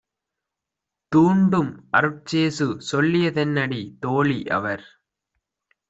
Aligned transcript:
தூண்டும் 1.11 1.69
அருட்சேசு 1.91 2.67
சொல்லிய 2.91 3.27
தென்னடி? 3.31 3.81
தோழி- 3.99 4.39
அவர் 4.57 4.85